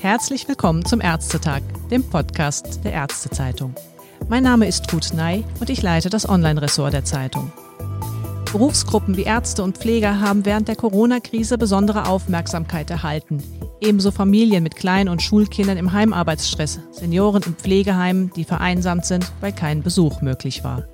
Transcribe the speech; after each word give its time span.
Herzlich 0.00 0.48
willkommen 0.48 0.84
zum 0.84 1.00
Ärztetag, 1.00 1.62
dem 1.90 2.02
Podcast 2.02 2.84
der 2.84 2.92
Ärztezeitung. 2.92 3.74
Mein 4.28 4.42
Name 4.42 4.66
ist 4.66 4.92
Ruth 4.92 5.12
Ney 5.14 5.44
und 5.60 5.70
ich 5.70 5.82
leite 5.82 6.10
das 6.10 6.28
Online-Ressort 6.28 6.92
der 6.92 7.04
Zeitung. 7.04 7.52
Berufsgruppen 8.50 9.16
wie 9.16 9.22
Ärzte 9.22 9.62
und 9.62 9.78
Pfleger 9.78 10.20
haben 10.20 10.44
während 10.44 10.66
der 10.66 10.74
Corona-Krise 10.74 11.58
besondere 11.58 12.08
Aufmerksamkeit 12.08 12.90
erhalten. 12.90 13.42
Ebenso 13.80 14.10
Familien 14.10 14.64
mit 14.64 14.74
Klein- 14.74 15.08
und 15.08 15.22
Schulkindern 15.22 15.78
im 15.78 15.92
Heimarbeitsstress, 15.92 16.80
Senioren 16.90 17.42
in 17.44 17.54
Pflegeheimen, 17.54 18.32
die 18.34 18.44
vereinsamt 18.44 19.04
sind, 19.04 19.30
weil 19.40 19.52
kein 19.52 19.82
Besuch 19.82 20.22
möglich 20.22 20.64
war. 20.64 20.84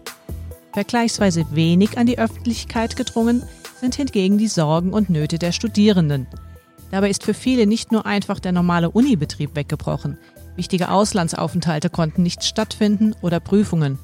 Vergleichsweise 0.73 1.47
wenig 1.53 1.97
an 1.97 2.07
die 2.07 2.19
Öffentlichkeit 2.19 2.97
gedrungen 2.97 3.45
sind 3.81 3.95
hingegen 3.95 4.39
die 4.39 4.49
Sorgen 4.49 4.93
und 4.93 5.11
Nöte 5.11 5.39
der 5.39 5.53
Studierenden– 5.53 6.27
Dabei 6.91 7.11
ist 7.11 7.25
für 7.25 7.35
viele 7.35 7.67
nicht 7.67 7.93
nur 7.93 8.07
einfach 8.07 8.41
der 8.41 8.53
normale 8.53 8.91
Unibetrieb 8.91 9.57
weggebrochen. 9.57 10.19
Wichtige 10.55 10.91
Auslandsaufenthalte 10.91 11.91
konnten 11.91 12.23
nicht 12.23 12.45
stattfinden 12.45 13.15
oder 13.23 13.41
Prüfungen. 13.41 13.99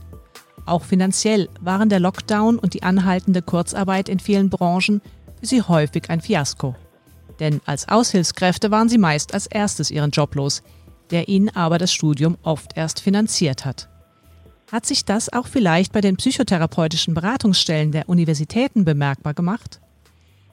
Auch 0.66 0.84
finanziell 0.84 1.48
waren 1.60 1.88
der 1.88 2.00
Lockdown 2.00 2.58
und 2.58 2.74
die 2.74 2.82
anhaltende 2.82 3.42
Kurzarbeit 3.42 4.08
in 4.08 4.20
vielen 4.20 4.50
Branchen 4.50 5.00
für 5.40 5.46
sie 5.46 5.62
häufig 5.62 6.10
ein 6.10 6.20
Fiasko. 6.20 6.74
Denn 7.40 7.60
als 7.64 7.88
Aushilfskräfte 7.88 8.70
waren 8.70 8.88
sie 8.88 8.98
meist 8.98 9.34
als 9.34 9.46
erstes 9.46 9.90
ihren 9.90 10.10
Job 10.10 10.34
los, 10.34 10.62
der 11.10 11.28
ihnen 11.28 11.48
aber 11.50 11.78
das 11.78 11.92
Studium 11.92 12.36
oft 12.42 12.76
erst 12.76 13.00
finanziert 13.00 13.64
hat. 13.64 13.88
Hat 14.72 14.86
sich 14.86 15.04
das 15.04 15.30
auch 15.30 15.48
vielleicht 15.48 15.92
bei 15.92 16.00
den 16.00 16.16
psychotherapeutischen 16.16 17.12
Beratungsstellen 17.12 17.92
der 17.92 18.08
Universitäten 18.08 18.86
bemerkbar 18.86 19.34
gemacht? 19.34 19.80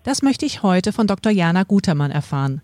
Das 0.04 0.22
möchte 0.22 0.45
ich 0.45 0.62
heute 0.62 0.92
von 0.92 1.08
Dr. 1.08 1.32
Jana 1.32 1.64
Gutermann 1.64 2.11
erfahren. 2.11 2.61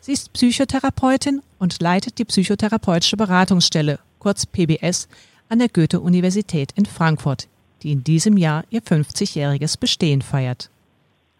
Sie 0.00 0.12
ist 0.12 0.32
Psychotherapeutin 0.32 1.42
und 1.58 1.82
leitet 1.82 2.18
die 2.18 2.24
psychotherapeutische 2.24 3.18
Beratungsstelle, 3.18 3.98
kurz 4.18 4.46
PBS, 4.46 5.08
an 5.50 5.58
der 5.58 5.68
Goethe-Universität 5.68 6.72
in 6.74 6.86
Frankfurt, 6.86 7.48
die 7.82 7.92
in 7.92 8.02
diesem 8.02 8.38
Jahr 8.38 8.64
ihr 8.70 8.80
50-jähriges 8.80 9.78
Bestehen 9.78 10.22
feiert. 10.22 10.70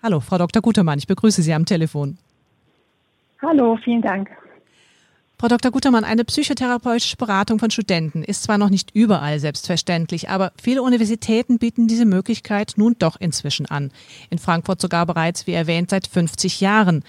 Hallo, 0.02 0.20
Frau 0.20 0.36
Dr. 0.36 0.60
Gutermann, 0.60 0.98
ich 0.98 1.06
begrüße 1.06 1.40
Sie 1.40 1.54
am 1.54 1.64
Telefon. 1.64 2.18
Hallo, 3.40 3.78
vielen 3.82 4.02
Dank. 4.02 4.28
Frau 5.44 5.48
Dr. 5.48 5.72
Gutermann, 5.72 6.04
eine 6.04 6.24
psychotherapeutische 6.24 7.18
Beratung 7.18 7.58
von 7.58 7.70
Studenten 7.70 8.24
ist 8.24 8.44
zwar 8.44 8.56
noch 8.56 8.70
nicht 8.70 8.92
überall 8.94 9.38
selbstverständlich, 9.38 10.30
aber 10.30 10.52
viele 10.58 10.80
Universitäten 10.80 11.58
bieten 11.58 11.86
diese 11.86 12.06
Möglichkeit 12.06 12.72
nun 12.76 12.96
doch 12.98 13.20
inzwischen 13.20 13.66
an. 13.66 13.90
In 14.30 14.38
Frankfurt 14.38 14.80
sogar 14.80 15.04
bereits, 15.04 15.46
wie 15.46 15.52
erwähnt, 15.52 15.90
seit 15.90 16.06
50 16.06 16.62
Jahren. 16.62 17.04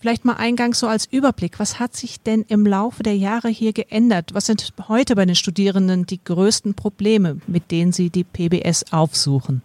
Vielleicht 0.00 0.24
mal 0.24 0.32
eingangs 0.32 0.80
so 0.80 0.88
als 0.88 1.06
Überblick, 1.06 1.60
was 1.60 1.78
hat 1.78 1.94
sich 1.94 2.20
denn 2.20 2.44
im 2.48 2.66
Laufe 2.66 3.04
der 3.04 3.16
Jahre 3.16 3.50
hier 3.50 3.72
geändert? 3.72 4.30
Was 4.34 4.46
sind 4.46 4.72
heute 4.88 5.14
bei 5.14 5.24
den 5.24 5.36
Studierenden 5.36 6.06
die 6.06 6.18
größten 6.24 6.74
Probleme, 6.74 7.38
mit 7.46 7.70
denen 7.70 7.92
sie 7.92 8.10
die 8.10 8.24
PBS 8.24 8.92
aufsuchen? 8.92 9.62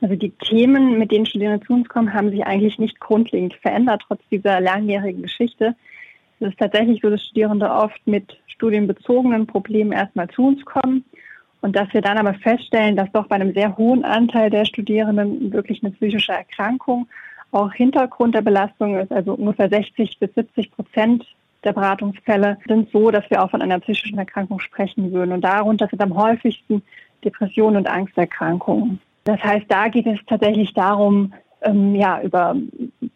Also 0.00 0.16
die 0.16 0.30
Themen, 0.30 0.98
mit 0.98 1.12
denen 1.12 1.26
Studierende 1.26 1.66
zu 1.66 1.74
uns 1.74 1.86
kommen, 1.90 2.14
haben 2.14 2.30
sich 2.30 2.46
eigentlich 2.46 2.78
nicht 2.78 2.98
grundlegend 2.98 3.52
verändert, 3.60 4.04
trotz 4.06 4.22
dieser 4.30 4.58
langjährigen 4.62 5.20
Geschichte. 5.20 5.76
Es 6.40 6.48
ist 6.48 6.58
tatsächlich 6.58 7.00
so, 7.02 7.10
dass 7.10 7.22
Studierende 7.22 7.70
oft 7.70 8.00
mit 8.06 8.38
studienbezogenen 8.46 9.46
Problemen 9.46 9.92
erstmal 9.92 10.28
zu 10.28 10.46
uns 10.46 10.64
kommen 10.64 11.04
und 11.60 11.76
dass 11.76 11.92
wir 11.92 12.00
dann 12.00 12.18
aber 12.18 12.34
feststellen, 12.34 12.96
dass 12.96 13.12
doch 13.12 13.26
bei 13.26 13.36
einem 13.36 13.52
sehr 13.52 13.76
hohen 13.76 14.04
Anteil 14.04 14.50
der 14.50 14.64
Studierenden 14.64 15.52
wirklich 15.52 15.82
eine 15.82 15.92
psychische 15.92 16.32
Erkrankung 16.32 17.06
auch 17.52 17.72
Hintergrund 17.72 18.34
der 18.34 18.42
Belastung 18.42 18.96
ist. 18.96 19.12
Also 19.12 19.34
ungefähr 19.34 19.68
60 19.68 20.18
bis 20.18 20.34
70 20.34 20.70
Prozent 20.70 21.26
der 21.64 21.72
Beratungsfälle 21.72 22.56
sind 22.66 22.90
so, 22.90 23.10
dass 23.10 23.28
wir 23.28 23.42
auch 23.42 23.50
von 23.50 23.60
einer 23.60 23.80
psychischen 23.80 24.18
Erkrankung 24.18 24.60
sprechen 24.60 25.12
würden. 25.12 25.32
Und 25.32 25.42
darunter 25.42 25.88
sind 25.88 26.00
am 26.00 26.16
häufigsten 26.16 26.82
Depressionen 27.24 27.76
und 27.76 27.86
Angsterkrankungen. 27.86 29.00
Das 29.24 29.42
heißt, 29.42 29.66
da 29.68 29.88
geht 29.88 30.06
es 30.06 30.18
tatsächlich 30.26 30.72
darum, 30.72 31.34
ähm, 31.62 31.94
ja, 31.94 32.22
über 32.22 32.56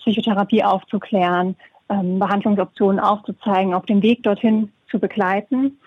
Psychotherapie 0.01 0.62
aufzuklären, 0.62 1.56
ähm, 1.89 2.19
Behandlungsoptionen 2.19 3.00
aufzuzeigen, 3.00 3.75
auf 3.75 3.87
dem 3.87 4.03
Weg 4.03 4.22
dorthin 4.22 4.71
zu 4.91 4.99
begleiten. 4.99 5.78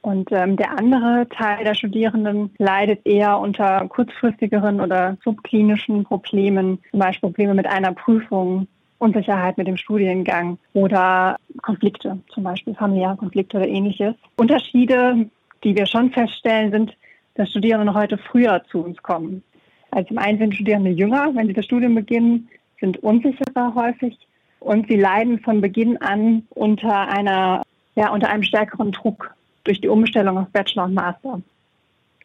Und 0.00 0.30
ähm, 0.32 0.56
der 0.56 0.78
andere 0.78 1.26
Teil 1.28 1.64
der 1.64 1.74
Studierenden 1.74 2.50
leidet 2.58 3.04
eher 3.04 3.38
unter 3.38 3.86
kurzfristigeren 3.88 4.80
oder 4.80 5.16
subklinischen 5.24 6.04
Problemen, 6.04 6.78
zum 6.90 7.00
Beispiel 7.00 7.28
Probleme 7.28 7.54
mit 7.54 7.66
einer 7.66 7.92
Prüfung, 7.92 8.68
Unsicherheit 8.98 9.58
mit 9.58 9.66
dem 9.66 9.76
Studiengang 9.76 10.58
oder 10.72 11.36
Konflikte, 11.62 12.18
zum 12.32 12.44
Beispiel 12.44 12.74
familiäre 12.74 13.16
Konflikte 13.16 13.56
oder 13.58 13.68
ähnliches. 13.68 14.14
Unterschiede, 14.36 15.28
die 15.62 15.76
wir 15.76 15.86
schon 15.86 16.10
feststellen, 16.10 16.70
sind, 16.72 16.96
dass 17.34 17.50
Studierende 17.50 17.94
heute 17.94 18.18
früher 18.18 18.62
zu 18.70 18.84
uns 18.84 19.00
kommen. 19.02 19.42
Also 19.90 20.08
zum 20.08 20.18
einen 20.18 20.38
sind 20.38 20.54
Studierende 20.54 20.90
jünger, 20.90 21.30
wenn 21.34 21.46
sie 21.46 21.52
das 21.52 21.64
Studium 21.64 21.94
beginnen, 21.94 22.48
sind 22.80 22.98
unsicherer 23.02 23.74
häufig 23.74 24.16
und 24.60 24.88
sie 24.88 24.96
leiden 24.96 25.40
von 25.40 25.60
Beginn 25.60 25.96
an 25.98 26.44
unter 26.50 27.08
einer, 27.08 27.62
ja, 27.94 28.10
unter 28.10 28.28
einem 28.28 28.42
stärkeren 28.42 28.92
Druck 28.92 29.34
durch 29.64 29.80
die 29.80 29.88
Umstellung 29.88 30.38
auf 30.38 30.48
Bachelor 30.50 30.84
und 30.84 30.94
Master. 30.94 31.40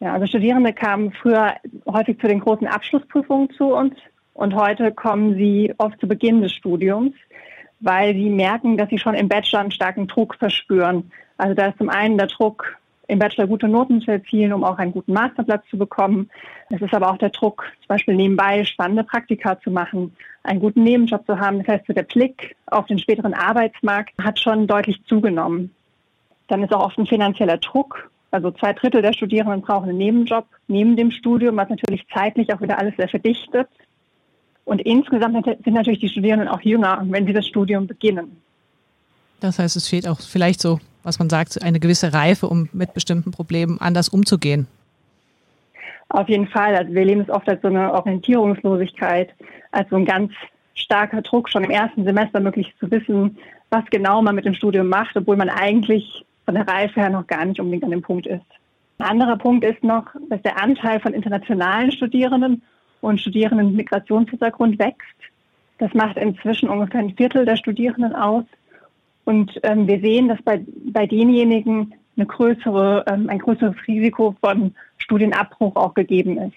Ja, 0.00 0.14
also 0.14 0.26
Studierende 0.26 0.72
kamen 0.72 1.12
früher 1.12 1.54
häufig 1.86 2.18
zu 2.18 2.26
den 2.26 2.40
großen 2.40 2.66
Abschlussprüfungen 2.66 3.50
zu 3.50 3.74
uns 3.74 3.94
und 4.34 4.54
heute 4.54 4.92
kommen 4.92 5.34
sie 5.36 5.72
oft 5.78 5.98
zu 6.00 6.08
Beginn 6.08 6.42
des 6.42 6.52
Studiums, 6.52 7.14
weil 7.80 8.14
sie 8.14 8.30
merken, 8.30 8.76
dass 8.76 8.88
sie 8.88 8.98
schon 8.98 9.14
im 9.14 9.28
Bachelor 9.28 9.60
einen 9.60 9.70
starken 9.70 10.08
Druck 10.08 10.34
verspüren. 10.34 11.10
Also 11.36 11.54
da 11.54 11.66
ist 11.66 11.78
zum 11.78 11.88
einen 11.88 12.18
der 12.18 12.26
Druck, 12.26 12.76
im 13.08 13.18
Bachelor 13.18 13.46
gute 13.46 13.68
Noten 13.68 14.00
zu 14.00 14.10
erzielen, 14.10 14.52
um 14.52 14.64
auch 14.64 14.78
einen 14.78 14.92
guten 14.92 15.12
Masterplatz 15.12 15.64
zu 15.70 15.78
bekommen. 15.78 16.30
Es 16.70 16.80
ist 16.80 16.94
aber 16.94 17.10
auch 17.10 17.18
der 17.18 17.30
Druck, 17.30 17.64
zum 17.80 17.88
Beispiel 17.88 18.14
nebenbei 18.14 18.64
spannende 18.64 19.04
Praktika 19.04 19.60
zu 19.60 19.70
machen, 19.70 20.16
einen 20.42 20.60
guten 20.60 20.82
Nebenjob 20.82 21.26
zu 21.26 21.38
haben. 21.38 21.58
Das 21.58 21.68
heißt, 21.68 21.84
der 21.88 22.02
Blick 22.02 22.56
auf 22.66 22.86
den 22.86 22.98
späteren 22.98 23.34
Arbeitsmarkt 23.34 24.14
hat 24.22 24.38
schon 24.38 24.66
deutlich 24.66 25.02
zugenommen. 25.06 25.74
Dann 26.48 26.62
ist 26.62 26.72
auch 26.72 26.84
oft 26.84 26.98
ein 26.98 27.06
finanzieller 27.06 27.58
Druck. 27.58 28.10
Also 28.30 28.50
zwei 28.50 28.72
Drittel 28.72 29.00
der 29.00 29.12
Studierenden 29.12 29.62
brauchen 29.62 29.88
einen 29.88 29.98
Nebenjob 29.98 30.46
neben 30.66 30.96
dem 30.96 31.10
Studium, 31.10 31.56
was 31.56 31.68
natürlich 31.68 32.06
zeitlich 32.12 32.52
auch 32.52 32.60
wieder 32.60 32.78
alles 32.78 32.96
sehr 32.96 33.08
verdichtet. 33.08 33.68
Und 34.64 34.80
insgesamt 34.80 35.44
sind 35.44 35.74
natürlich 35.74 36.00
die 36.00 36.08
Studierenden 36.08 36.48
auch 36.48 36.60
jünger, 36.62 37.00
wenn 37.04 37.26
sie 37.26 37.32
das 37.32 37.46
Studium 37.46 37.86
beginnen. 37.86 38.40
Das 39.40 39.58
heißt, 39.58 39.76
es 39.76 39.88
fehlt 39.88 40.08
auch 40.08 40.20
vielleicht 40.20 40.60
so 40.60 40.80
was 41.04 41.18
man 41.18 41.30
sagt, 41.30 41.62
eine 41.62 41.80
gewisse 41.80 42.12
Reife, 42.12 42.48
um 42.48 42.68
mit 42.72 42.94
bestimmten 42.94 43.30
Problemen 43.30 43.80
anders 43.80 44.08
umzugehen. 44.08 44.66
Auf 46.08 46.28
jeden 46.28 46.48
Fall. 46.48 46.76
Also 46.76 46.92
wir 46.92 47.04
leben 47.04 47.22
es 47.22 47.30
oft 47.30 47.48
als 47.48 47.62
so 47.62 47.68
eine 47.68 47.92
Orientierungslosigkeit, 47.92 49.30
als 49.72 49.88
so 49.90 49.96
ein 49.96 50.04
ganz 50.04 50.32
starker 50.74 51.22
Druck, 51.22 51.48
schon 51.48 51.64
im 51.64 51.70
ersten 51.70 52.04
Semester 52.04 52.40
möglichst 52.40 52.78
zu 52.78 52.90
wissen, 52.90 53.38
was 53.70 53.84
genau 53.90 54.22
man 54.22 54.34
mit 54.34 54.44
dem 54.44 54.54
Studium 54.54 54.88
macht, 54.88 55.16
obwohl 55.16 55.36
man 55.36 55.48
eigentlich 55.48 56.24
von 56.44 56.54
der 56.54 56.68
Reife 56.68 57.00
her 57.00 57.10
noch 57.10 57.26
gar 57.26 57.44
nicht 57.44 57.58
unbedingt 57.58 57.84
an 57.84 57.90
dem 57.90 58.02
Punkt 58.02 58.26
ist. 58.26 58.44
Ein 58.98 59.06
anderer 59.06 59.36
Punkt 59.36 59.64
ist 59.64 59.82
noch, 59.82 60.06
dass 60.30 60.42
der 60.42 60.60
Anteil 60.62 61.00
von 61.00 61.14
internationalen 61.14 61.90
Studierenden 61.90 62.62
und 63.00 63.20
Studierenden 63.20 63.68
mit 63.68 63.76
Migrationshintergrund 63.76 64.78
wächst. 64.78 65.16
Das 65.78 65.92
macht 65.94 66.16
inzwischen 66.16 66.68
ungefähr 66.68 67.00
ein 67.00 67.16
Viertel 67.16 67.44
der 67.44 67.56
Studierenden 67.56 68.14
aus. 68.14 68.44
Und 69.24 69.58
ähm, 69.62 69.86
wir 69.86 70.00
sehen, 70.00 70.28
dass 70.28 70.40
bei, 70.42 70.64
bei 70.92 71.06
denjenigen 71.06 71.94
eine 72.16 72.26
größere, 72.26 73.04
ähm, 73.08 73.28
ein 73.28 73.38
größeres 73.38 73.76
Risiko 73.88 74.36
von 74.40 74.74
Studienabbruch 74.98 75.76
auch 75.76 75.94
gegeben 75.94 76.38
ist. 76.38 76.56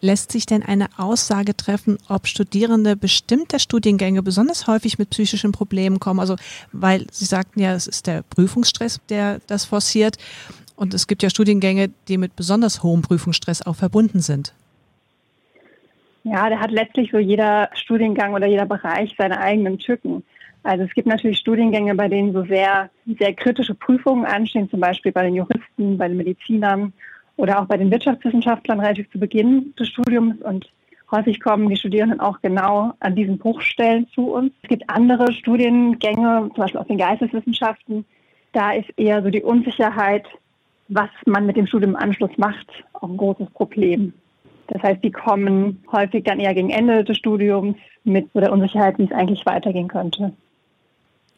Lässt 0.00 0.30
sich 0.30 0.46
denn 0.46 0.62
eine 0.62 0.86
Aussage 0.96 1.56
treffen, 1.56 1.98
ob 2.08 2.28
Studierende 2.28 2.96
bestimmter 2.96 3.58
Studiengänge 3.58 4.22
besonders 4.22 4.68
häufig 4.68 4.96
mit 4.98 5.10
psychischen 5.10 5.50
Problemen 5.50 5.98
kommen? 5.98 6.20
Also, 6.20 6.36
weil 6.72 7.06
Sie 7.10 7.24
sagten 7.24 7.60
ja, 7.60 7.74
es 7.74 7.88
ist 7.88 8.06
der 8.06 8.22
Prüfungsstress, 8.22 9.00
der 9.08 9.40
das 9.48 9.64
forciert. 9.64 10.16
Und 10.76 10.94
es 10.94 11.08
gibt 11.08 11.24
ja 11.24 11.30
Studiengänge, 11.30 11.90
die 12.06 12.16
mit 12.16 12.36
besonders 12.36 12.84
hohem 12.84 13.02
Prüfungsstress 13.02 13.66
auch 13.66 13.74
verbunden 13.74 14.20
sind. 14.20 14.54
Ja, 16.22 16.48
da 16.48 16.60
hat 16.60 16.70
letztlich 16.70 17.10
so 17.10 17.18
jeder 17.18 17.68
Studiengang 17.74 18.34
oder 18.34 18.46
jeder 18.46 18.66
Bereich 18.66 19.14
seine 19.18 19.40
eigenen 19.40 19.78
Tücken. 19.78 20.22
Also 20.68 20.84
es 20.84 20.92
gibt 20.92 21.08
natürlich 21.08 21.38
Studiengänge, 21.38 21.94
bei 21.94 22.08
denen 22.08 22.34
so 22.34 22.44
sehr, 22.44 22.90
sehr 23.18 23.32
kritische 23.32 23.74
Prüfungen 23.74 24.26
anstehen, 24.26 24.68
zum 24.68 24.80
Beispiel 24.80 25.12
bei 25.12 25.22
den 25.22 25.34
Juristen, 25.34 25.96
bei 25.96 26.08
den 26.08 26.18
Medizinern 26.18 26.92
oder 27.38 27.62
auch 27.62 27.64
bei 27.64 27.78
den 27.78 27.90
Wirtschaftswissenschaftlern 27.90 28.78
relativ 28.78 29.10
zu 29.10 29.18
Beginn 29.18 29.74
des 29.80 29.88
Studiums. 29.88 30.36
Und 30.42 30.70
häufig 31.10 31.40
kommen 31.40 31.70
die 31.70 31.76
Studierenden 31.76 32.20
auch 32.20 32.42
genau 32.42 32.92
an 33.00 33.14
diesen 33.14 33.38
Bruchstellen 33.38 34.08
zu 34.14 34.30
uns. 34.34 34.52
Es 34.62 34.68
gibt 34.68 34.90
andere 34.90 35.32
Studiengänge, 35.32 36.50
zum 36.54 36.62
Beispiel 36.62 36.80
aus 36.80 36.86
den 36.86 36.98
Geisteswissenschaften. 36.98 38.04
Da 38.52 38.72
ist 38.72 38.90
eher 38.98 39.22
so 39.22 39.30
die 39.30 39.42
Unsicherheit, 39.42 40.26
was 40.88 41.08
man 41.24 41.46
mit 41.46 41.56
dem 41.56 41.66
Studium 41.66 41.92
im 41.92 41.96
Anschluss 41.96 42.36
macht, 42.36 42.68
auch 42.92 43.08
ein 43.08 43.16
großes 43.16 43.48
Problem. 43.54 44.12
Das 44.66 44.82
heißt, 44.82 45.02
die 45.02 45.12
kommen 45.12 45.82
häufig 45.90 46.24
dann 46.24 46.40
eher 46.40 46.52
gegen 46.52 46.68
Ende 46.68 47.04
des 47.04 47.16
Studiums 47.16 47.78
mit 48.04 48.30
so 48.34 48.40
der 48.40 48.52
Unsicherheit, 48.52 48.98
wie 48.98 49.04
es 49.04 49.12
eigentlich 49.12 49.46
weitergehen 49.46 49.88
könnte. 49.88 50.34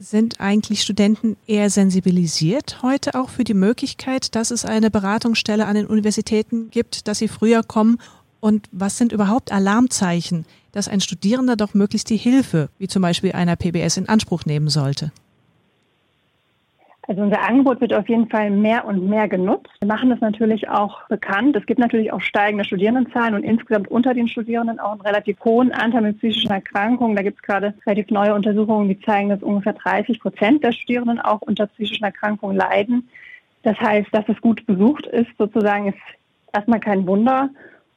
Sind 0.03 0.41
eigentlich 0.41 0.81
Studenten 0.81 1.37
eher 1.47 1.69
sensibilisiert 1.69 2.81
heute 2.81 3.15
auch 3.15 3.29
für 3.29 3.45
die 3.45 3.53
Möglichkeit, 3.53 4.35
dass 4.35 4.51
es 4.51 4.65
eine 4.65 4.91
Beratungsstelle 4.91 5.67
an 5.67 5.75
den 5.75 5.87
Universitäten 5.87 6.71
gibt, 6.71 7.07
dass 7.07 7.19
sie 7.19 7.29
früher 7.29 7.63
kommen? 7.63 7.99
Und 8.41 8.67
was 8.73 8.97
sind 8.97 9.13
überhaupt 9.13 9.53
Alarmzeichen, 9.53 10.47
dass 10.73 10.89
ein 10.89 11.03
Studierender 11.03 11.55
doch 11.55 11.75
möglichst 11.75 12.09
die 12.09 12.17
Hilfe, 12.17 12.71
wie 12.79 12.89
zum 12.89 13.03
Beispiel 13.03 13.33
einer 13.33 13.57
PBS, 13.57 13.99
in 13.99 14.09
Anspruch 14.09 14.47
nehmen 14.47 14.71
sollte? 14.71 15.13
Also 17.11 17.23
unser 17.23 17.43
Angebot 17.43 17.81
wird 17.81 17.93
auf 17.93 18.09
jeden 18.09 18.29
Fall 18.29 18.53
mehr 18.53 18.85
und 18.85 19.09
mehr 19.09 19.27
genutzt. 19.27 19.73
Wir 19.81 19.89
machen 19.89 20.11
das 20.11 20.21
natürlich 20.21 20.69
auch 20.69 21.09
bekannt. 21.09 21.57
Es 21.57 21.67
gibt 21.67 21.81
natürlich 21.81 22.13
auch 22.13 22.21
steigende 22.21 22.65
Studierendenzahlen 22.65 23.35
und 23.35 23.43
insgesamt 23.43 23.89
unter 23.89 24.15
den 24.15 24.29
Studierenden 24.29 24.79
auch 24.79 24.93
einen 24.93 25.01
relativ 25.01 25.37
hohen 25.45 25.73
Anteil 25.73 26.03
mit 26.03 26.19
psychischen 26.19 26.53
Erkrankungen. 26.53 27.17
Da 27.17 27.23
gibt 27.23 27.39
es 27.39 27.43
gerade 27.43 27.75
relativ 27.85 28.13
neue 28.13 28.33
Untersuchungen, 28.33 28.89
die 28.89 29.01
zeigen, 29.01 29.29
dass 29.29 29.43
ungefähr 29.43 29.73
30 29.73 30.21
Prozent 30.21 30.63
der 30.63 30.71
Studierenden 30.71 31.19
auch 31.19 31.43
unter 31.43 31.67
psychischen 31.67 32.05
Erkrankungen 32.05 32.57
leiden. 32.57 33.09
Das 33.65 33.77
heißt, 33.81 34.07
dass 34.13 34.29
es 34.29 34.41
gut 34.41 34.65
besucht 34.67 35.09
ist, 35.09 35.31
sozusagen, 35.37 35.89
ist 35.89 35.99
erstmal 36.53 36.79
kein 36.79 37.09
Wunder. 37.09 37.51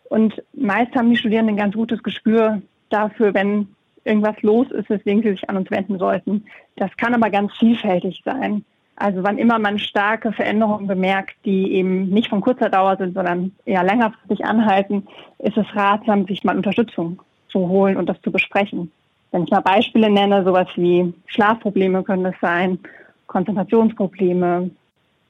Und 0.05 0.41
meist 0.53 0.95
haben 0.95 1.11
die 1.11 1.17
Studierenden 1.17 1.53
ein 1.53 1.61
ganz 1.61 1.75
gutes 1.75 2.01
Gespür 2.01 2.63
dafür, 2.89 3.31
wenn 3.35 3.67
irgendwas 4.05 4.41
los 4.41 4.71
ist, 4.71 4.89
weswegen 4.89 5.21
sie 5.21 5.29
sich 5.29 5.47
an 5.51 5.57
uns 5.57 5.69
wenden 5.69 5.99
sollten. 5.99 6.45
Das 6.77 6.89
kann 6.97 7.13
aber 7.13 7.29
ganz 7.29 7.55
vielfältig 7.59 8.23
sein. 8.25 8.65
Also 9.03 9.21
wann 9.21 9.37
immer 9.37 9.59
man 9.59 9.79
starke 9.79 10.31
Veränderungen 10.31 10.87
bemerkt, 10.87 11.35
die 11.43 11.73
eben 11.73 12.07
nicht 12.07 12.29
von 12.29 12.39
kurzer 12.39 12.69
Dauer 12.69 12.95
sind, 12.95 13.15
sondern 13.15 13.51
eher 13.65 13.83
längerfristig 13.83 14.45
anhalten, 14.45 15.05
ist 15.39 15.57
es 15.57 15.65
ratsam, 15.75 16.25
sich 16.25 16.45
mal 16.45 16.55
Unterstützung 16.55 17.21
zu 17.49 17.67
holen 17.67 17.97
und 17.97 18.07
das 18.07 18.21
zu 18.21 18.31
besprechen. 18.31 18.93
Wenn 19.33 19.43
ich 19.43 19.51
mal 19.51 19.59
Beispiele 19.59 20.09
nenne, 20.09 20.45
sowas 20.45 20.69
wie 20.77 21.13
Schlafprobleme 21.25 22.01
können 22.03 22.23
das 22.23 22.35
sein, 22.39 22.79
Konzentrationsprobleme, 23.27 24.69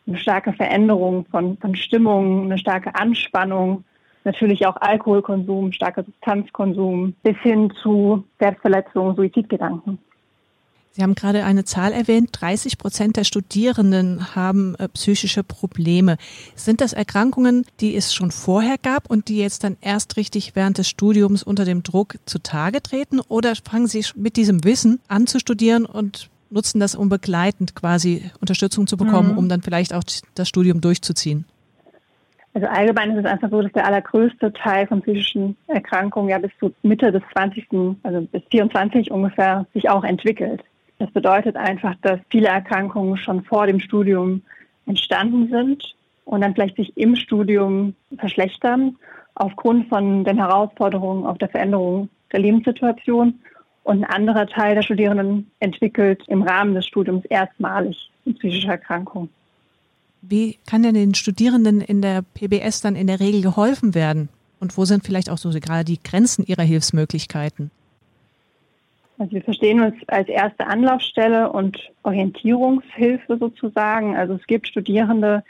eine 0.05 0.17
starke 0.17 0.53
Veränderung 0.53 1.25
von, 1.31 1.57
von 1.57 1.75
Stimmung, 1.75 2.43
eine 2.43 2.59
starke 2.59 2.93
Anspannung, 2.93 3.85
natürlich 4.23 4.67
auch 4.67 4.77
Alkoholkonsum, 4.81 5.71
starker 5.71 6.03
Substanzkonsum 6.03 7.15
bis 7.23 7.37
hin 7.39 7.73
zu 7.81 8.23
Selbstverletzungen, 8.37 9.15
Suizidgedanken. 9.15 9.97
Sie 10.95 11.01
haben 11.01 11.15
gerade 11.15 11.43
eine 11.43 11.63
Zahl 11.63 11.91
erwähnt, 11.91 12.29
30 12.33 12.77
Prozent 12.77 13.17
der 13.17 13.23
Studierenden 13.23 14.35
haben 14.35 14.75
äh, 14.75 14.87
psychische 14.89 15.43
Probleme. 15.43 16.17
Sind 16.53 16.81
das 16.81 16.93
Erkrankungen, 16.93 17.65
die 17.79 17.95
es 17.95 18.13
schon 18.13 18.29
vorher 18.29 18.77
gab 18.77 19.09
und 19.09 19.27
die 19.27 19.39
jetzt 19.39 19.63
dann 19.63 19.75
erst 19.81 20.17
richtig 20.17 20.55
während 20.55 20.77
des 20.77 20.87
Studiums 20.87 21.41
unter 21.41 21.65
dem 21.65 21.81
Druck 21.81 22.17
zutage 22.27 22.83
treten? 22.83 23.21
Oder 23.21 23.55
fangen 23.55 23.87
Sie 23.87 24.05
mit 24.15 24.37
diesem 24.37 24.63
Wissen 24.65 24.99
an 25.07 25.25
zu 25.25 25.39
studieren 25.39 25.87
und 25.87 26.29
nutzen 26.51 26.79
das, 26.79 26.93
um 26.93 27.09
begleitend 27.09 27.73
quasi 27.73 28.29
Unterstützung 28.39 28.85
zu 28.85 28.95
bekommen, 28.95 29.31
mhm. 29.31 29.37
um 29.39 29.49
dann 29.49 29.63
vielleicht 29.63 29.95
auch 29.95 30.03
das 30.35 30.47
Studium 30.47 30.79
durchzuziehen? 30.79 31.45
Also 32.53 32.67
allgemein 32.67 33.09
ist 33.13 33.25
es 33.25 33.25
einfach 33.25 33.49
so, 33.49 33.63
dass 33.63 33.71
der 33.71 33.87
allergrößte 33.87 34.53
Teil 34.53 34.85
von 34.85 35.01
psychischen 35.01 35.57
Erkrankungen 35.65 36.29
ja 36.29 36.37
bis 36.37 36.51
zu 36.59 36.71
Mitte 36.83 37.11
des 37.11 37.23
20., 37.33 37.65
also 38.03 38.27
bis 38.31 38.43
24 38.51 39.09
ungefähr, 39.09 39.65
sich 39.73 39.89
auch 39.89 40.03
entwickelt. 40.03 40.63
Das 41.03 41.11
bedeutet 41.11 41.57
einfach, 41.57 41.95
dass 42.01 42.21
viele 42.29 42.47
Erkrankungen 42.47 43.17
schon 43.17 43.43
vor 43.43 43.67
dem 43.67 43.81
Studium 43.81 44.41
entstanden 44.85 45.49
sind 45.49 45.83
und 46.23 46.39
dann 46.39 46.53
vielleicht 46.53 46.77
sich 46.77 46.95
im 46.95 47.17
Studium 47.17 47.93
verschlechtern 48.17 48.95
aufgrund 49.35 49.89
von 49.89 50.23
den 50.23 50.37
Herausforderungen 50.37 51.25
auf 51.25 51.37
der 51.39 51.49
Veränderung 51.49 52.07
der 52.31 52.39
Lebenssituation. 52.39 53.37
Und 53.83 54.05
ein 54.05 54.09
anderer 54.09 54.47
Teil 54.47 54.75
der 54.75 54.81
Studierenden 54.81 55.51
entwickelt 55.59 56.23
im 56.27 56.41
Rahmen 56.41 56.73
des 56.73 56.85
Studiums 56.85 57.25
erstmalig 57.25 58.09
eine 58.25 58.35
psychische 58.35 58.69
Erkrankung. 58.69 59.27
Wie 60.21 60.57
kann 60.65 60.83
denn 60.83 60.93
den 60.93 61.15
Studierenden 61.15 61.81
in 61.81 62.01
der 62.01 62.21
PBS 62.21 62.79
dann 62.79 62.95
in 62.95 63.07
der 63.07 63.19
Regel 63.19 63.41
geholfen 63.41 63.93
werden? 63.93 64.29
Und 64.61 64.77
wo 64.77 64.85
sind 64.85 65.03
vielleicht 65.03 65.29
auch 65.29 65.37
so 65.37 65.49
gerade 65.49 65.83
die 65.83 66.01
Grenzen 66.01 66.45
ihrer 66.45 66.63
Hilfsmöglichkeiten? 66.63 67.71
Also 69.23 69.35
wir 69.35 69.41
verstehen 69.41 69.79
uns 69.79 69.95
als 70.07 70.27
erste 70.27 70.67
Anlaufstelle 70.67 71.49
und 71.49 71.77
Orientierungshilfe 72.03 73.37
sozusagen. 73.37 74.17
Also 74.17 74.33
es 74.33 74.45
gibt 74.47 74.67
Studierende, 74.67 75.45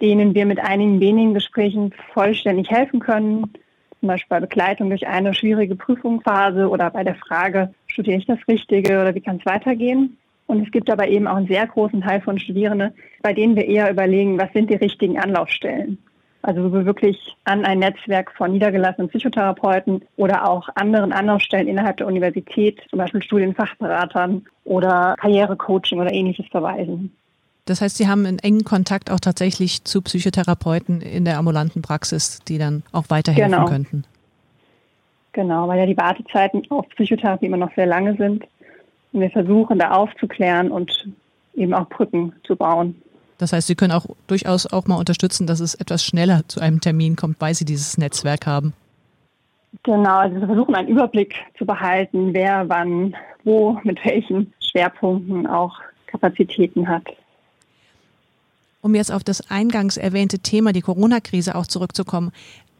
denen 0.00 0.36
wir 0.36 0.46
mit 0.46 0.60
einigen 0.60 1.00
wenigen 1.00 1.34
Gesprächen 1.34 1.92
vollständig 2.14 2.70
helfen 2.70 3.00
können, 3.00 3.52
zum 3.98 4.06
Beispiel 4.06 4.28
bei 4.28 4.38
Begleitung 4.38 4.90
durch 4.90 5.08
eine 5.08 5.34
schwierige 5.34 5.74
Prüfungsphase 5.74 6.68
oder 6.68 6.88
bei 6.90 7.02
der 7.02 7.16
Frage, 7.16 7.74
studiere 7.88 8.18
ich 8.18 8.26
das 8.26 8.38
Richtige 8.46 9.00
oder 9.00 9.12
wie 9.16 9.22
kann 9.22 9.38
es 9.38 9.46
weitergehen? 9.46 10.18
Und 10.46 10.64
es 10.64 10.70
gibt 10.70 10.88
aber 10.88 11.08
eben 11.08 11.26
auch 11.26 11.34
einen 11.34 11.48
sehr 11.48 11.66
großen 11.66 12.02
Teil 12.02 12.20
von 12.20 12.38
Studierenden, 12.38 12.92
bei 13.22 13.32
denen 13.32 13.56
wir 13.56 13.66
eher 13.66 13.90
überlegen, 13.90 14.38
was 14.38 14.52
sind 14.52 14.70
die 14.70 14.76
richtigen 14.76 15.18
Anlaufstellen. 15.18 15.98
Also 16.46 16.62
wo 16.62 16.72
wir 16.72 16.86
wirklich 16.86 17.36
an 17.42 17.64
ein 17.64 17.80
Netzwerk 17.80 18.30
von 18.36 18.52
niedergelassenen 18.52 19.08
Psychotherapeuten 19.08 20.02
oder 20.16 20.48
auch 20.48 20.68
anderen 20.76 21.12
Anlaufstellen 21.12 21.66
innerhalb 21.66 21.96
der 21.96 22.06
Universität, 22.06 22.80
zum 22.88 23.00
Beispiel 23.00 23.20
Studienfachberatern 23.20 24.46
oder 24.64 25.16
Karrierecoaching 25.18 26.00
oder 26.00 26.12
ähnliches 26.12 26.46
verweisen. 26.46 27.10
Das 27.64 27.80
heißt, 27.80 27.96
Sie 27.96 28.06
haben 28.06 28.26
einen 28.26 28.38
engen 28.38 28.62
Kontakt 28.62 29.10
auch 29.10 29.18
tatsächlich 29.18 29.82
zu 29.82 30.02
Psychotherapeuten 30.02 31.00
in 31.00 31.24
der 31.24 31.38
ambulanten 31.38 31.82
Praxis, 31.82 32.38
die 32.46 32.58
dann 32.58 32.84
auch 32.92 33.10
weiterhelfen 33.10 33.50
genau. 33.50 33.64
könnten. 33.64 34.04
Genau, 35.32 35.66
weil 35.66 35.80
ja 35.80 35.86
die 35.86 35.96
Wartezeiten 35.96 36.62
auf 36.70 36.88
Psychotherapie 36.90 37.46
immer 37.46 37.56
noch 37.56 37.74
sehr 37.74 37.86
lange 37.86 38.16
sind. 38.16 38.44
Und 39.12 39.20
wir 39.20 39.30
versuchen 39.30 39.80
da 39.80 39.90
aufzuklären 39.90 40.70
und 40.70 41.08
eben 41.56 41.74
auch 41.74 41.88
Brücken 41.88 42.34
zu 42.44 42.54
bauen. 42.54 43.02
Das 43.38 43.52
heißt, 43.52 43.66
Sie 43.66 43.74
können 43.74 43.92
auch 43.92 44.06
durchaus 44.26 44.66
auch 44.66 44.86
mal 44.86 44.96
unterstützen, 44.96 45.46
dass 45.46 45.60
es 45.60 45.74
etwas 45.74 46.04
schneller 46.04 46.42
zu 46.48 46.60
einem 46.60 46.80
Termin 46.80 47.16
kommt, 47.16 47.40
weil 47.40 47.54
Sie 47.54 47.64
dieses 47.64 47.98
Netzwerk 47.98 48.46
haben. 48.46 48.72
Genau, 49.82 50.16
also 50.16 50.40
wir 50.40 50.46
versuchen 50.46 50.74
einen 50.74 50.88
Überblick 50.88 51.34
zu 51.58 51.66
behalten, 51.66 52.32
wer 52.32 52.68
wann, 52.68 53.14
wo, 53.44 53.78
mit 53.84 54.02
welchen 54.04 54.52
Schwerpunkten 54.60 55.46
auch 55.46 55.78
Kapazitäten 56.06 56.88
hat. 56.88 57.04
Um 58.80 58.94
jetzt 58.94 59.12
auf 59.12 59.24
das 59.24 59.50
eingangs 59.50 59.96
erwähnte 59.96 60.38
Thema, 60.38 60.72
die 60.72 60.80
Corona-Krise 60.80 61.56
auch 61.56 61.66
zurückzukommen, 61.66 62.32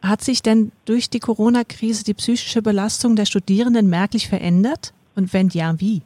hat 0.02 0.22
sich 0.22 0.42
denn 0.42 0.72
durch 0.84 1.10
die 1.10 1.20
Corona-Krise 1.20 2.04
die 2.04 2.14
psychische 2.14 2.62
Belastung 2.62 3.16
der 3.16 3.26
Studierenden 3.26 3.88
merklich 3.88 4.28
verändert? 4.28 4.92
Und 5.16 5.32
wenn 5.32 5.48
ja, 5.48 5.80
wie? 5.80 6.02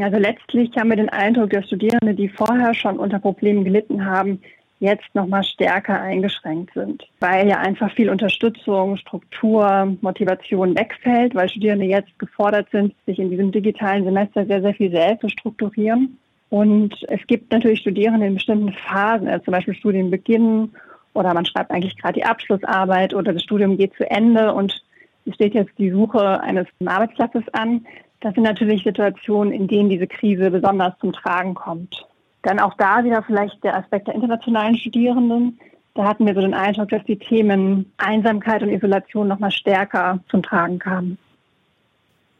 Also 0.00 0.18
letztlich 0.18 0.70
haben 0.76 0.90
wir 0.90 0.96
den 0.96 1.08
Eindruck, 1.08 1.50
dass 1.50 1.66
Studierende, 1.66 2.14
die 2.14 2.28
vorher 2.28 2.72
schon 2.72 2.98
unter 2.98 3.18
Problemen 3.18 3.64
gelitten 3.64 4.04
haben, 4.06 4.40
jetzt 4.78 5.14
noch 5.14 5.26
mal 5.26 5.42
stärker 5.42 6.00
eingeschränkt 6.00 6.74
sind, 6.74 7.04
weil 7.20 7.48
ja 7.48 7.58
einfach 7.58 7.92
viel 7.92 8.10
Unterstützung, 8.10 8.96
Struktur, 8.96 9.96
Motivation 10.00 10.76
wegfällt, 10.76 11.34
weil 11.34 11.48
Studierende 11.48 11.86
jetzt 11.86 12.16
gefordert 12.18 12.68
sind, 12.70 12.94
sich 13.06 13.18
in 13.18 13.30
diesem 13.30 13.52
digitalen 13.52 14.04
Semester 14.04 14.44
sehr, 14.46 14.60
sehr 14.60 14.74
viel 14.74 14.90
selbst 14.90 15.22
zu 15.22 15.28
strukturieren. 15.28 16.18
Und 16.50 16.96
es 17.08 17.24
gibt 17.26 17.50
natürlich 17.50 17.80
Studierende 17.80 18.26
in 18.26 18.34
bestimmten 18.34 18.72
Phasen, 18.72 19.28
also 19.28 19.44
zum 19.44 19.52
Beispiel 19.52 19.74
Studienbeginn 19.74 20.70
oder 21.14 21.34
man 21.34 21.46
schreibt 21.46 21.70
eigentlich 21.70 21.96
gerade 21.96 22.14
die 22.14 22.24
Abschlussarbeit 22.24 23.14
oder 23.14 23.32
das 23.32 23.42
Studium 23.42 23.78
geht 23.78 23.94
zu 23.94 24.08
Ende 24.10 24.52
und 24.52 24.82
es 25.24 25.34
steht 25.34 25.54
jetzt 25.54 25.78
die 25.78 25.90
Suche 25.90 26.40
eines 26.40 26.66
Arbeitsplatzes 26.84 27.44
an. 27.52 27.86
Das 28.20 28.34
sind 28.34 28.44
natürlich 28.44 28.84
Situationen, 28.84 29.52
in 29.52 29.68
denen 29.68 29.88
diese 29.88 30.06
Krise 30.06 30.50
besonders 30.50 30.98
zum 31.00 31.12
Tragen 31.12 31.54
kommt. 31.54 32.06
Dann 32.42 32.58
auch 32.58 32.74
da 32.74 33.04
wieder 33.04 33.22
vielleicht 33.22 33.62
der 33.62 33.76
Aspekt 33.76 34.08
der 34.08 34.14
internationalen 34.14 34.76
Studierenden. 34.76 35.58
Da 35.94 36.04
hatten 36.04 36.26
wir 36.26 36.34
so 36.34 36.40
den 36.40 36.54
Eindruck, 36.54 36.88
dass 36.88 37.04
die 37.04 37.18
Themen 37.18 37.92
Einsamkeit 37.98 38.62
und 38.62 38.70
Isolation 38.70 39.28
noch 39.28 39.38
mal 39.38 39.50
stärker 39.50 40.20
zum 40.28 40.42
Tragen 40.42 40.78
kamen. 40.78 41.18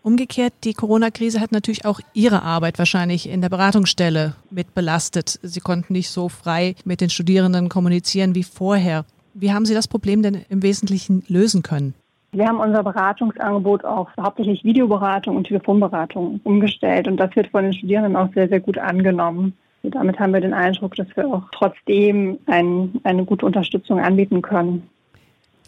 Umgekehrt, 0.02 0.52
die 0.64 0.74
Corona-Krise 0.74 1.40
hat 1.40 1.52
natürlich 1.52 1.84
auch 1.84 2.00
Ihre 2.12 2.42
Arbeit 2.42 2.78
wahrscheinlich 2.80 3.28
in 3.28 3.40
der 3.40 3.50
Beratungsstelle 3.50 4.34
mit 4.50 4.74
belastet. 4.74 5.38
Sie 5.42 5.60
konnten 5.60 5.92
nicht 5.92 6.10
so 6.10 6.28
frei 6.28 6.74
mit 6.84 7.00
den 7.00 7.10
Studierenden 7.10 7.68
kommunizieren 7.68 8.34
wie 8.34 8.42
vorher. 8.42 9.04
Wie 9.34 9.52
haben 9.52 9.64
Sie 9.64 9.74
das 9.74 9.86
Problem 9.86 10.22
denn 10.22 10.44
im 10.48 10.62
Wesentlichen 10.62 11.22
lösen 11.28 11.62
können? 11.62 11.94
Wir 12.34 12.48
haben 12.48 12.60
unser 12.60 12.82
Beratungsangebot 12.82 13.84
auf 13.84 14.08
hauptsächlich 14.18 14.64
Videoberatung 14.64 15.36
und 15.36 15.46
Telefonberatung 15.46 16.40
umgestellt 16.44 17.06
und 17.06 17.18
das 17.18 17.36
wird 17.36 17.48
von 17.48 17.64
den 17.64 17.74
Studierenden 17.74 18.16
auch 18.16 18.32
sehr, 18.32 18.48
sehr 18.48 18.60
gut 18.60 18.78
angenommen. 18.78 19.52
Und 19.82 19.94
damit 19.94 20.18
haben 20.18 20.32
wir 20.32 20.40
den 20.40 20.54
Eindruck, 20.54 20.94
dass 20.94 21.08
wir 21.14 21.26
auch 21.26 21.42
trotzdem 21.52 22.38
ein, 22.46 23.00
eine 23.04 23.26
gute 23.26 23.44
Unterstützung 23.44 24.00
anbieten 24.00 24.40
können. 24.40 24.88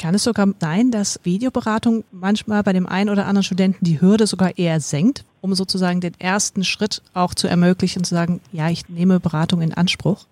Kann 0.00 0.14
es 0.14 0.24
sogar 0.24 0.48
sein, 0.58 0.90
dass 0.90 1.20
Videoberatung 1.22 2.02
manchmal 2.10 2.62
bei 2.62 2.72
dem 2.72 2.86
einen 2.86 3.10
oder 3.10 3.26
anderen 3.26 3.44
Studenten 3.44 3.84
die 3.84 4.00
Hürde 4.00 4.26
sogar 4.26 4.56
eher 4.56 4.80
senkt, 4.80 5.24
um 5.42 5.54
sozusagen 5.54 6.00
den 6.00 6.14
ersten 6.18 6.64
Schritt 6.64 7.02
auch 7.12 7.34
zu 7.34 7.46
ermöglichen, 7.46 8.04
zu 8.04 8.14
sagen, 8.14 8.40
ja, 8.52 8.70
ich 8.70 8.88
nehme 8.88 9.20
Beratung 9.20 9.60
in 9.60 9.74
Anspruch? 9.74 10.24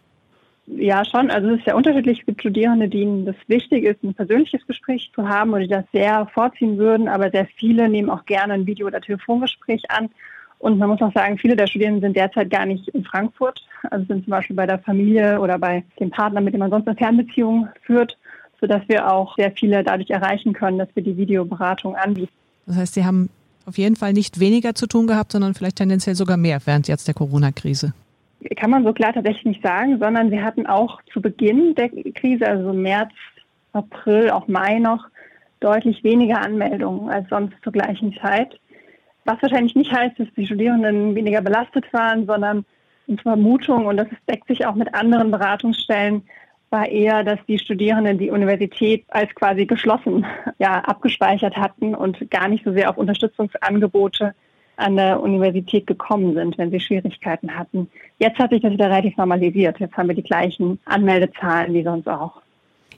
Ja, 0.66 1.04
schon. 1.04 1.30
Also 1.30 1.50
es 1.50 1.58
ist 1.58 1.64
sehr 1.64 1.76
unterschiedlich. 1.76 2.20
Es 2.20 2.26
gibt 2.26 2.40
Studierende, 2.40 2.88
denen 2.88 3.26
das 3.26 3.36
wichtig 3.48 3.84
ist, 3.84 4.02
ein 4.02 4.14
persönliches 4.14 4.66
Gespräch 4.66 5.10
zu 5.14 5.28
haben 5.28 5.50
oder 5.50 5.60
die 5.60 5.68
das 5.68 5.84
sehr 5.92 6.26
vorziehen 6.32 6.78
würden, 6.78 7.08
aber 7.08 7.30
sehr 7.30 7.46
viele 7.56 7.88
nehmen 7.88 8.10
auch 8.10 8.24
gerne 8.26 8.54
ein 8.54 8.66
Video- 8.66 8.86
oder 8.86 9.00
Telefongespräch 9.00 9.90
an. 9.90 10.08
Und 10.58 10.78
man 10.78 10.88
muss 10.88 11.02
auch 11.02 11.12
sagen, 11.12 11.38
viele 11.38 11.56
der 11.56 11.66
Studierenden 11.66 12.02
sind 12.02 12.16
derzeit 12.16 12.48
gar 12.48 12.66
nicht 12.66 12.86
in 12.88 13.04
Frankfurt, 13.04 13.66
also 13.90 14.06
sind 14.06 14.24
zum 14.24 14.30
Beispiel 14.30 14.54
bei 14.54 14.66
der 14.66 14.78
Familie 14.78 15.40
oder 15.40 15.58
bei 15.58 15.82
dem 15.98 16.10
Partner, 16.10 16.40
mit 16.40 16.54
dem 16.54 16.60
man 16.60 16.70
sonst 16.70 16.86
eine 16.86 16.96
Fernbeziehung 16.96 17.68
führt, 17.82 18.16
sodass 18.60 18.82
wir 18.86 19.10
auch 19.10 19.34
sehr 19.36 19.50
viele 19.50 19.82
dadurch 19.82 20.10
erreichen 20.10 20.52
können, 20.52 20.78
dass 20.78 20.88
wir 20.94 21.02
die 21.02 21.16
Videoberatung 21.16 21.96
anbieten. 21.96 22.32
Das 22.66 22.76
heißt, 22.76 22.94
Sie 22.94 23.04
haben 23.04 23.28
auf 23.66 23.76
jeden 23.76 23.96
Fall 23.96 24.12
nicht 24.12 24.38
weniger 24.38 24.76
zu 24.76 24.86
tun 24.86 25.08
gehabt, 25.08 25.32
sondern 25.32 25.54
vielleicht 25.54 25.76
tendenziell 25.76 26.14
sogar 26.14 26.36
mehr 26.36 26.60
während 26.64 26.86
jetzt 26.86 27.08
der 27.08 27.14
Corona-Krise 27.14 27.92
kann 28.56 28.70
man 28.70 28.84
so 28.84 28.92
klar 28.92 29.12
tatsächlich 29.12 29.44
nicht 29.44 29.62
sagen, 29.62 29.98
sondern 29.98 30.30
wir 30.30 30.44
hatten 30.44 30.66
auch 30.66 31.00
zu 31.12 31.20
Beginn 31.20 31.74
der 31.74 31.88
Krise, 31.88 32.46
also 32.46 32.72
März, 32.72 33.12
April, 33.72 34.30
auch 34.30 34.48
Mai 34.48 34.78
noch, 34.78 35.06
deutlich 35.60 36.02
weniger 36.04 36.40
Anmeldungen 36.40 37.08
als 37.08 37.28
sonst 37.28 37.54
zur 37.62 37.72
gleichen 37.72 38.14
Zeit. 38.20 38.58
Was 39.24 39.40
wahrscheinlich 39.40 39.74
nicht 39.74 39.92
heißt, 39.92 40.18
dass 40.18 40.28
die 40.36 40.46
Studierenden 40.46 41.14
weniger 41.14 41.40
belastet 41.40 41.92
waren, 41.92 42.26
sondern 42.26 42.64
unsere 43.06 43.30
Vermutung, 43.30 43.86
und 43.86 43.96
das 43.96 44.08
deckt 44.28 44.48
sich 44.48 44.66
auch 44.66 44.74
mit 44.74 44.92
anderen 44.94 45.30
Beratungsstellen, 45.30 46.22
war 46.70 46.88
eher, 46.88 47.22
dass 47.22 47.38
die 47.46 47.58
Studierenden 47.58 48.18
die 48.18 48.30
Universität 48.30 49.04
als 49.08 49.32
quasi 49.34 49.66
geschlossen 49.66 50.24
ja, 50.58 50.80
abgespeichert 50.80 51.56
hatten 51.56 51.94
und 51.94 52.30
gar 52.30 52.48
nicht 52.48 52.64
so 52.64 52.72
sehr 52.72 52.88
auf 52.88 52.96
Unterstützungsangebote 52.96 54.34
an 54.76 54.96
der 54.96 55.20
Universität 55.20 55.86
gekommen 55.86 56.34
sind, 56.34 56.58
wenn 56.58 56.70
sie 56.70 56.80
Schwierigkeiten 56.80 57.56
hatten. 57.56 57.88
Jetzt 58.18 58.38
hat 58.38 58.50
sich 58.50 58.62
das 58.62 58.72
wieder 58.72 58.86
relativ 58.86 59.16
normalisiert. 59.16 59.78
Jetzt 59.80 59.96
haben 59.96 60.08
wir 60.08 60.14
die 60.14 60.22
gleichen 60.22 60.78
Anmeldezahlen 60.84 61.74
wie 61.74 61.82
sonst 61.82 62.08
auch. 62.08 62.40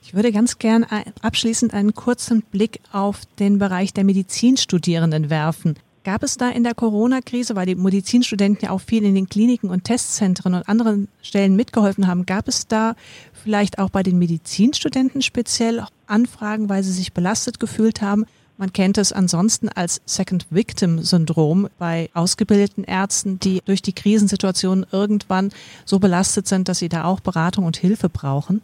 Ich 0.03 0.15
würde 0.15 0.33
ganz 0.33 0.59
gern 0.59 0.85
abschließend 1.23 1.73
einen 1.73 1.95
kurzen 1.95 2.43
Blick 2.43 2.81
auf 2.93 3.23
den 3.39 3.59
Bereich 3.59 3.95
der 3.95 4.05
Medizinstudierenden 4.05 5.31
werfen. 5.31 5.77
Gab 6.05 6.23
es 6.23 6.37
da 6.37 6.51
in 6.51 6.65
der 6.65 6.75
Corona-Krise, 6.75 7.57
weil 7.57 7.65
die 7.65 7.75
Medizinstudenten 7.75 8.67
ja 8.67 8.71
auch 8.75 8.83
viel 8.83 9.05
in 9.05 9.15
den 9.15 9.31
Kliniken 9.31 9.71
und 9.71 9.85
Testzentren 9.85 10.53
und 10.53 10.69
anderen 10.69 11.09
Stellen 11.23 11.57
mitgeholfen 11.57 12.07
haben, 12.07 12.27
gab 12.27 12.47
es 12.47 12.69
da 12.69 12.95
vielleicht 13.33 13.79
auch 13.79 13.89
bei 13.89 14.03
den 14.03 14.19
Medizinstudenten 14.19 15.23
speziell 15.23 15.83
Anfragen, 16.07 16.69
weil 16.69 16.83
sie 16.83 16.93
sich 16.93 17.15
belastet 17.15 17.59
gefühlt 17.59 18.03
haben? 18.03 18.27
Man 18.57 18.73
kennt 18.73 18.99
es 18.99 19.13
ansonsten 19.13 19.69
als 19.69 20.01
Second 20.07 20.47
Victim 20.51 20.99
Syndrom 21.01 21.69
bei 21.79 22.09
ausgebildeten 22.15 22.85
Ärzten, 22.85 23.41
die 23.41 23.61
durch 23.65 23.83
die 23.83 23.93
Krisensituation 23.93 24.87
irgendwann 24.93 25.51
so 25.85 25.99
belastet 25.99 26.47
sind, 26.47 26.69
dass 26.69 26.79
sie 26.79 26.89
da 26.89 27.05
auch 27.05 27.21
Beratung 27.21 27.65
und 27.65 27.77
Hilfe 27.77 28.09
brauchen. 28.09 28.63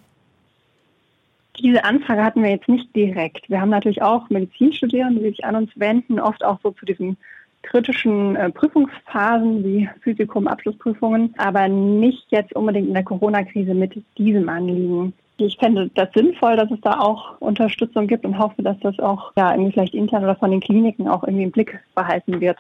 Diese 1.59 1.85
Anfrage 1.85 2.23
hatten 2.23 2.43
wir 2.43 2.51
jetzt 2.51 2.69
nicht 2.69 2.95
direkt. 2.95 3.51
Wir 3.51 3.61
haben 3.61 3.71
natürlich 3.71 4.01
auch 4.01 4.31
Medizinstudierende, 4.31 5.21
die 5.21 5.31
sich 5.31 5.45
an 5.45 5.57
uns 5.57 5.71
wenden, 5.75 6.21
oft 6.21 6.45
auch 6.45 6.59
so 6.63 6.71
zu 6.71 6.87
diesen 6.87 7.17
kritischen 7.63 8.37
äh, 8.37 8.51
Prüfungsphasen 8.51 9.65
wie 9.65 9.89
Physikum, 10.01 10.49
Abschlussprüfungen, 10.49 11.35
aber 11.37 11.69
nicht 11.69 12.25
jetzt 12.31 12.55
unbedingt 12.55 12.89
in 12.89 12.95
der 12.95 13.05
Corona-Krise 13.05 13.75
mit 13.75 14.03
diesem 14.17 14.49
Anliegen 14.49 15.13
ich 15.41 15.57
fände 15.57 15.91
das 15.95 16.09
sinnvoll, 16.15 16.57
dass 16.57 16.71
es 16.71 16.81
da 16.81 17.01
auch 17.01 17.41
Unterstützung 17.41 18.07
gibt 18.07 18.25
und 18.25 18.39
hoffe, 18.39 18.63
dass 18.63 18.79
das 18.81 18.99
auch 18.99 19.33
ja 19.37 19.53
irgendwie 19.53 19.73
vielleicht 19.73 19.95
intern 19.95 20.25
oder 20.25 20.37
von 20.37 20.51
den 20.51 20.61
Kliniken 20.61 21.09
auch 21.09 21.25
irgendwie 21.25 21.45
im 21.45 21.51
Blick 21.51 21.79
behalten 21.95 22.41
wird. 22.41 22.59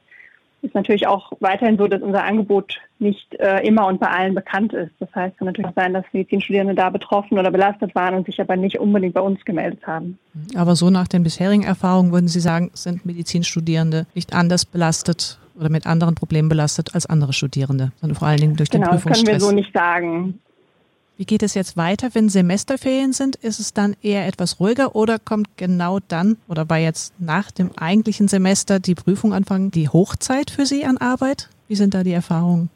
Ist 0.62 0.75
natürlich 0.75 1.06
auch 1.06 1.32
weiterhin 1.40 1.78
so, 1.78 1.87
dass 1.87 2.02
unser 2.02 2.22
Angebot 2.22 2.78
nicht 2.99 3.34
äh, 3.37 3.66
immer 3.66 3.87
und 3.87 3.99
bei 3.99 4.08
allen 4.08 4.34
bekannt 4.34 4.75
ist. 4.75 4.92
Das 4.99 5.08
heißt, 5.14 5.32
es 5.32 5.38
kann 5.38 5.46
natürlich 5.46 5.70
sein, 5.75 5.94
dass 5.94 6.04
Medizinstudierende 6.12 6.75
da 6.75 6.90
betroffen 6.90 7.38
oder 7.38 7.50
belastet 7.50 7.94
waren 7.94 8.14
und 8.14 8.26
sich 8.26 8.38
aber 8.42 8.56
nicht 8.56 8.78
unbedingt 8.78 9.14
bei 9.14 9.22
uns 9.22 9.42
gemeldet 9.46 9.87
haben. 9.87 10.18
Aber 10.54 10.76
so 10.76 10.90
nach 10.90 11.08
den 11.08 11.22
bisherigen 11.22 11.62
Erfahrungen 11.62 12.12
würden 12.12 12.28
Sie 12.28 12.40
sagen, 12.40 12.70
sind 12.75 13.06
Medizinstudierende 13.06 14.06
nicht 14.14 14.34
anders 14.34 14.66
belastet 14.66 15.38
oder 15.58 15.70
mit 15.70 15.87
anderen 15.87 16.14
Problemen 16.14 16.50
belastet 16.50 16.94
als 16.94 17.06
andere 17.06 17.32
Studierende, 17.32 17.92
sondern 18.00 18.16
vor 18.18 18.28
allen 18.28 18.40
Dingen 18.40 18.56
durch 18.56 18.68
den 18.68 18.82
genau, 18.82 18.92
Prüfungsstress? 18.92 19.25
Genau, 19.25 19.38
das 19.38 19.46
können 19.46 19.56
wir 19.56 19.62
so 19.62 19.68
nicht 19.68 19.72
sagen. 19.72 20.40
Wie 21.21 21.27
geht 21.27 21.43
es 21.43 21.53
jetzt 21.53 21.77
weiter, 21.77 22.15
wenn 22.15 22.31
Semesterferien 22.31 23.12
sind? 23.12 23.37
Ist 23.37 23.61
es 23.61 23.75
dann 23.75 23.95
eher 24.00 24.27
etwas 24.27 24.59
ruhiger 24.59 24.97
oder 24.97 25.19
kommt 25.19 25.59
genau 25.59 25.99
dann 26.09 26.39
oder 26.49 26.65
bei 26.65 26.83
jetzt 26.83 27.12
nach 27.21 27.50
dem 27.50 27.73
eigentlichen 27.77 28.27
Semester 28.27 28.81
die 28.81 28.95
Prüfung 28.95 29.35
anfangen, 29.35 29.71
die 29.71 29.91
Hochzeit 29.91 30.50
für 30.50 30.65
Sie 30.65 30.87
an 30.87 30.97
Arbeit? 30.97 31.50
Wie 31.69 31.75
sind 31.75 31.93
da 31.93 32.05
die 32.05 32.15
Erfahrungen? 32.15 32.71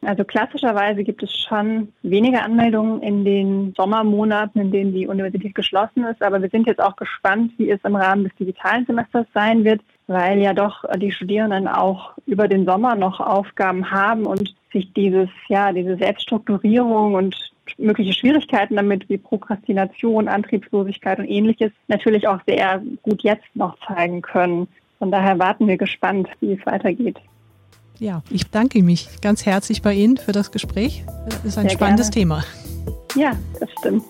Also 0.00 0.24
klassischerweise 0.24 1.04
gibt 1.04 1.22
es 1.24 1.30
schon 1.46 1.92
weniger 2.02 2.42
Anmeldungen 2.42 3.02
in 3.02 3.22
den 3.22 3.74
Sommermonaten, 3.76 4.62
in 4.62 4.72
denen 4.72 4.94
die 4.94 5.06
Universität 5.06 5.54
geschlossen 5.54 6.04
ist. 6.04 6.22
Aber 6.22 6.40
wir 6.40 6.48
sind 6.48 6.66
jetzt 6.66 6.80
auch 6.80 6.96
gespannt, 6.96 7.52
wie 7.58 7.70
es 7.70 7.80
im 7.84 7.96
Rahmen 7.96 8.24
des 8.24 8.34
digitalen 8.36 8.86
Semesters 8.86 9.26
sein 9.34 9.62
wird, 9.62 9.82
weil 10.06 10.38
ja 10.38 10.54
doch 10.54 10.86
die 10.96 11.12
Studierenden 11.12 11.68
auch 11.68 12.14
über 12.24 12.48
den 12.48 12.64
Sommer 12.64 12.94
noch 12.94 13.20
Aufgaben 13.20 13.90
haben 13.90 14.24
und 14.24 14.54
sich 14.72 14.90
dieses, 14.94 15.28
ja, 15.48 15.70
diese 15.70 15.98
Selbststrukturierung 15.98 17.12
und 17.12 17.53
mögliche 17.78 18.12
Schwierigkeiten 18.12 18.76
damit 18.76 19.08
wie 19.08 19.18
Prokrastination, 19.18 20.28
Antriebslosigkeit 20.28 21.18
und 21.18 21.26
ähnliches 21.26 21.72
natürlich 21.88 22.28
auch 22.28 22.40
sehr 22.46 22.82
gut 23.02 23.22
jetzt 23.22 23.44
noch 23.54 23.76
zeigen 23.86 24.22
können. 24.22 24.68
Von 24.98 25.10
daher 25.10 25.38
warten 25.38 25.66
wir 25.66 25.76
gespannt, 25.76 26.28
wie 26.40 26.52
es 26.52 26.66
weitergeht. 26.66 27.18
Ja, 27.98 28.22
ich 28.30 28.46
bedanke 28.46 28.82
mich 28.82 29.08
ganz 29.20 29.46
herzlich 29.46 29.82
bei 29.82 29.94
Ihnen 29.94 30.16
für 30.16 30.32
das 30.32 30.50
Gespräch. 30.50 31.04
Das 31.26 31.44
ist 31.44 31.58
ein 31.58 31.68
sehr 31.68 31.70
spannendes 31.70 32.10
gerne. 32.10 32.42
Thema. 32.42 32.44
Ja, 33.14 33.32
das 33.60 33.70
stimmt. 33.78 34.04